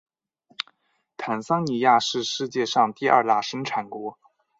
[1.15, 4.17] 坦桑尼亚是世界上第二大生产国。